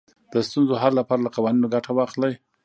[0.31, 2.33] د ستونزو حل لپاره له قوانینو ګټه واخلئ.